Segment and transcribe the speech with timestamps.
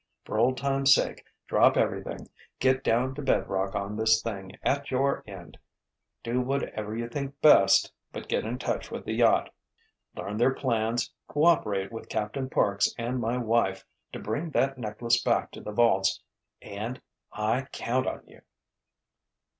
[0.25, 5.23] For old times' sake, drop everything, get down to bedrock on this thing at your
[5.27, 9.53] end—do whatever you think best, but get in touch with the yacht,
[10.15, 15.51] learn their plans, cooperate with Captain Parks and my wife to bring that necklace back
[15.51, 16.23] to the vaults,
[16.63, 18.41] and—I count on you!"